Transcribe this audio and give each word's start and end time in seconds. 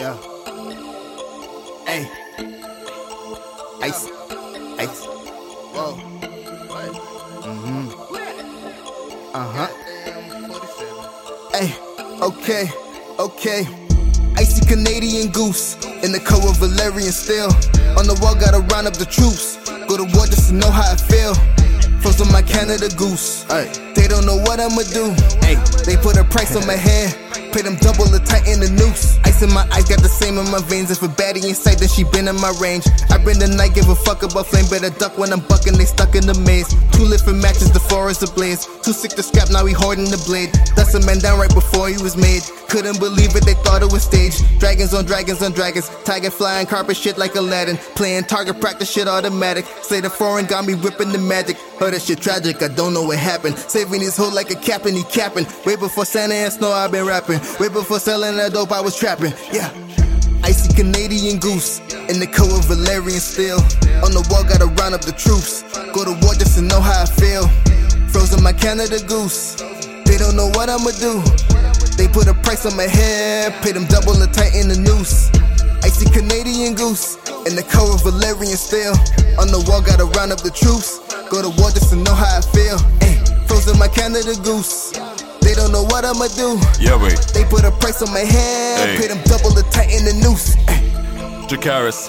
Yeah. 0.00 0.16
Hey. 1.84 2.08
Ice. 3.82 4.08
Ice. 4.80 5.04
Whoa. 5.76 5.92
Mm-hmm. 7.44 7.84
Uh-huh. 9.34 9.68
Hey. 11.52 11.76
Okay. 12.22 12.70
Okay. 13.18 13.66
Icy 14.38 14.64
Canadian 14.64 15.30
goose 15.32 15.74
in 16.02 16.12
the 16.12 16.20
coat 16.24 16.48
of 16.48 16.56
Valyrian 16.56 17.12
steel. 17.12 17.52
On 17.98 18.06
the 18.06 18.18
wall, 18.22 18.34
gotta 18.34 18.60
round 18.72 18.86
up 18.86 18.94
the 18.94 19.04
troops. 19.04 19.58
Go 19.86 19.98
to 19.98 20.04
war 20.16 20.24
just 20.24 20.48
to 20.48 20.54
know 20.54 20.70
how 20.70 20.90
I 20.90 20.96
feel. 20.96 21.34
Frozen 22.00 22.32
my 22.32 22.40
Canada 22.40 22.88
goose. 22.96 23.44
Ay. 23.50 23.68
They 23.94 24.08
don't 24.08 24.24
know 24.24 24.38
what 24.48 24.60
I'ma 24.60 24.80
do. 24.94 25.12
Ay. 25.42 25.60
They 25.84 25.98
put 25.98 26.16
a 26.16 26.24
price 26.24 26.56
on 26.56 26.66
my 26.66 26.72
head. 26.72 27.29
Pay 27.52 27.62
them 27.62 27.74
double 27.82 28.06
the 28.06 28.22
tighten 28.22 28.60
the 28.60 28.70
noose. 28.70 29.18
Ice 29.24 29.42
in 29.42 29.50
my 29.52 29.66
eyes, 29.74 29.88
got 29.90 30.00
the 30.02 30.08
same 30.08 30.38
in 30.38 30.46
my 30.50 30.62
veins. 30.62 30.90
If 30.90 31.02
a 31.02 31.08
baddie 31.08 31.42
in 31.42 31.54
sight, 31.54 31.78
then 31.78 31.88
she 31.88 32.04
been 32.04 32.28
in 32.28 32.38
my 32.38 32.54
range. 32.62 32.86
I 33.10 33.18
bring 33.18 33.38
the 33.38 33.48
night, 33.48 33.74
give 33.74 33.88
a 33.88 33.96
fuck 33.96 34.22
about 34.22 34.46
flame. 34.46 34.70
Better 34.70 34.90
duck 34.98 35.18
when 35.18 35.32
I'm 35.32 35.40
bucking, 35.40 35.74
they 35.74 35.84
stuck 35.84 36.14
in 36.14 36.26
the 36.26 36.38
maze. 36.46 36.70
Two 36.94 37.08
different 37.10 37.42
matches, 37.42 37.72
the 37.72 37.80
forest 37.80 38.22
ablaze. 38.22 38.66
Too 38.82 38.92
sick 38.92 39.12
to 39.18 39.22
scrap, 39.22 39.50
now 39.50 39.64
we 39.64 39.72
hoarding 39.72 40.06
the 40.06 40.22
blade. 40.26 40.54
That's 40.76 40.94
a 40.94 41.00
man 41.02 41.18
down 41.18 41.38
right 41.38 41.52
before 41.52 41.88
he 41.88 41.98
was 41.98 42.16
made. 42.16 42.42
Couldn't 42.70 43.00
believe 43.00 43.34
it, 43.34 43.44
they 43.44 43.58
thought 43.66 43.82
it 43.82 43.90
was 43.90 44.04
staged. 44.04 44.46
Dragons 44.60 44.94
on 44.94 45.04
dragons 45.04 45.42
on 45.42 45.50
dragons. 45.50 45.90
Tiger 46.04 46.30
flying 46.30 46.66
carpet 46.66 46.96
shit 46.96 47.18
like 47.18 47.34
Aladdin. 47.34 47.76
Playing 47.98 48.24
target 48.24 48.60
practice 48.60 48.88
shit 48.88 49.08
automatic. 49.08 49.64
Say 49.82 50.00
the 50.00 50.08
foreign 50.08 50.46
got 50.46 50.64
me 50.64 50.74
whipping 50.74 51.10
the 51.10 51.18
magic. 51.18 51.56
Heard 51.80 51.94
that 51.94 52.02
shit 52.02 52.20
tragic, 52.20 52.62
I 52.62 52.68
don't 52.68 52.94
know 52.94 53.02
what 53.02 53.18
happened. 53.18 53.58
Saving 53.58 54.00
his 54.00 54.16
hoe 54.16 54.30
like 54.30 54.50
a 54.50 54.54
captain, 54.54 54.94
he 54.94 55.02
capping. 55.04 55.46
Way 55.66 55.74
before 55.76 56.04
Sansa 56.04 56.30
and 56.30 56.52
Snow, 56.52 56.70
I've 56.70 56.92
been 56.92 57.06
rapping. 57.06 57.39
Way 57.58 57.68
before 57.68 57.98
selling 57.98 58.36
that 58.36 58.52
dope, 58.52 58.72
I 58.72 58.80
was 58.80 58.98
trapping. 58.98 59.32
Yeah. 59.52 59.70
Icy 60.42 60.72
Canadian 60.74 61.38
goose 61.38 61.80
in 62.08 62.18
the 62.18 62.26
coat 62.26 62.52
of 62.52 62.64
Valyrian 62.66 63.20
steel. 63.20 63.60
On 64.00 64.12
the 64.12 64.24
wall, 64.30 64.44
gotta 64.44 64.66
round 64.80 64.94
up 64.94 65.02
the 65.02 65.12
troops. 65.12 65.62
Go 65.92 66.04
to 66.04 66.16
war 66.24 66.34
just 66.34 66.56
to 66.56 66.62
know 66.62 66.80
how 66.80 67.04
I 67.04 67.06
feel. 67.06 67.46
Frozen 68.08 68.42
my 68.42 68.52
Canada 68.52 68.98
goose. 69.04 69.56
They 70.04 70.16
don't 70.16 70.34
know 70.34 70.48
what 70.56 70.68
I'ma 70.68 70.90
do. 70.98 71.22
They 71.96 72.08
put 72.08 72.26
a 72.26 72.34
price 72.34 72.64
on 72.64 72.76
my 72.76 72.88
head, 72.88 73.52
pay 73.62 73.72
them 73.72 73.84
double 73.86 74.14
the 74.14 74.26
tighten 74.26 74.68
the 74.68 74.78
noose. 74.80 75.30
Icy 75.84 76.08
Canadian 76.10 76.74
goose 76.74 77.16
in 77.46 77.54
the 77.56 77.64
coat 77.68 77.94
of 77.94 78.00
Valyrian 78.02 78.56
steel. 78.56 78.96
On 79.38 79.48
the 79.48 79.62
wall, 79.68 79.80
gotta 79.80 80.04
round 80.16 80.32
up 80.32 80.40
the 80.40 80.50
troops. 80.50 80.98
Go 81.28 81.42
to 81.42 81.52
war 81.60 81.70
just 81.70 81.90
to 81.90 81.96
know 81.96 82.14
how 82.14 82.40
I 82.40 82.42
feel. 82.50 82.78
Frozen 83.46 83.78
my 83.78 83.88
Canada 83.88 84.34
goose. 84.42 84.92
They 85.50 85.56
don't 85.56 85.72
know 85.72 85.82
what 85.82 86.04
I'ma 86.04 86.28
do. 86.28 86.60
Yeah, 86.78 86.94
wait. 86.94 87.18
They 87.34 87.44
put 87.44 87.64
a 87.64 87.72
price 87.72 88.00
on 88.02 88.12
my 88.12 88.20
head, 88.20 88.90
Hey. 88.90 88.96
pay 88.98 89.08
them 89.08 89.18
double 89.24 89.50
the 89.50 89.64
tighten 89.72 90.04
the 90.04 90.12
noose. 90.12 90.54
Dracarys. 91.50 92.08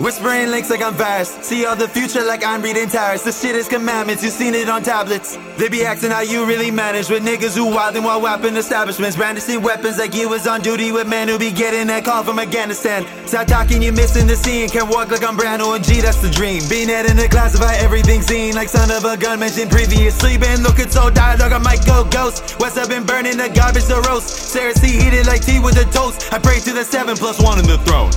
Whispering 0.00 0.50
links 0.50 0.70
like 0.70 0.82
I'm 0.82 0.94
Varys. 0.94 1.42
See 1.44 1.64
all 1.64 1.76
the 1.76 1.88
future 1.88 2.24
like 2.24 2.44
I'm 2.44 2.60
reading 2.62 2.88
tires. 2.88 3.22
This 3.22 3.40
shit 3.40 3.54
is 3.54 3.68
commandments, 3.68 4.22
you 4.22 4.30
seen 4.30 4.54
it 4.54 4.68
on 4.68 4.82
tablets. 4.82 5.38
They 5.56 5.68
be 5.68 5.84
asking 5.84 6.10
how 6.10 6.22
you 6.22 6.44
really 6.44 6.70
manage 6.70 7.08
with 7.08 7.22
niggas 7.22 7.56
who 7.56 7.66
wildin' 7.66 8.02
while 8.02 8.20
whapping 8.20 8.56
establishments. 8.56 9.16
Brandishing 9.16 9.62
weapons 9.62 9.98
like 9.98 10.14
you 10.14 10.28
was 10.28 10.46
on 10.46 10.60
duty 10.60 10.90
with 10.90 11.06
men 11.06 11.28
who 11.28 11.38
be 11.38 11.52
getting 11.52 11.86
that 11.86 12.04
call 12.04 12.24
from 12.24 12.38
Afghanistan. 12.38 13.06
Stop 13.26 13.46
talking, 13.46 13.82
you 13.82 13.92
missing 13.92 14.26
the 14.26 14.34
scene. 14.36 14.68
Can't 14.68 14.88
walk 14.88 15.10
like 15.10 15.22
I'm 15.22 15.36
Brando 15.36 15.74
and 15.76 15.84
G, 15.84 16.00
that's 16.00 16.20
the 16.20 16.30
dream. 16.30 16.62
Being 16.68 16.88
head 16.88 17.06
in 17.06 17.16
the 17.16 17.28
classify 17.28 17.74
everything 17.76 18.22
seen. 18.22 18.54
Like 18.54 18.68
son 18.68 18.90
of 18.90 19.04
a 19.04 19.16
gun 19.16 19.38
mentioned 19.38 19.70
previously. 19.70 20.36
Been 20.36 20.62
looking 20.62 20.90
so 20.90 21.04
like 21.04 21.52
I 21.52 21.58
might 21.58 21.84
go 21.86 22.04
ghost. 22.10 22.58
West 22.58 22.76
have 22.76 22.88
been 22.88 23.04
burning 23.04 23.36
the 23.36 23.48
garbage 23.48 23.86
to 23.86 24.00
roast. 24.08 24.28
C 24.28 24.98
heated 24.98 25.26
like 25.26 25.42
tea 25.42 25.60
with 25.60 25.74
the 25.74 25.84
toast. 25.92 26.32
I 26.32 26.38
pray 26.38 26.58
to 26.60 26.72
the 26.72 26.84
seven 26.84 27.16
plus 27.16 27.40
one 27.40 27.58
in 27.58 27.66
the 27.66 27.78
throne. 27.78 28.10